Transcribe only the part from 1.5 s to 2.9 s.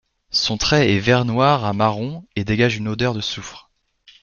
à marron et dégage une